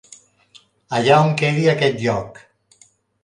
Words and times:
Allà 0.99 1.19
on 1.25 1.35
quedi 1.41 1.67
aquest 1.73 2.01
lloc. 2.05 2.43